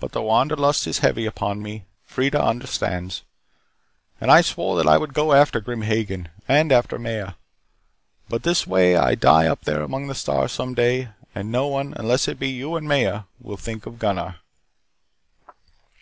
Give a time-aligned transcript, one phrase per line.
[0.00, 1.86] But the wanderlust is heavy upon me.
[2.06, 3.22] Freida understands.
[4.20, 7.32] And I swore that I would go after Grim Hagen and after Maya.
[8.28, 11.94] But this way, I die up there among the stars some day, and no one
[11.96, 14.40] unless it be you and Maya will think of Gunnar."